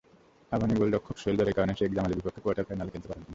আবাহনীর 0.55 0.79
গোলরক্ষক 0.81 1.15
সোহেল 1.21 1.35
জ্বরের 1.39 1.55
কারণে 1.57 1.73
শেখ 1.79 1.91
জামালের 1.95 2.17
বিপক্ষে 2.19 2.41
কোয়ার্টার 2.43 2.67
ফাইনালে 2.67 2.93
খেলতে 2.93 3.07
পারেননি। 3.09 3.27